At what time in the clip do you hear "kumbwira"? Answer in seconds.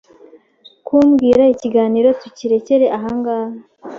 0.87-1.43